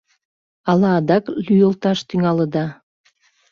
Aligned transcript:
Але 0.71 0.87
адак 0.99 1.25
лӱйылташ 1.45 1.99
тӱҥалыда? 2.07 2.65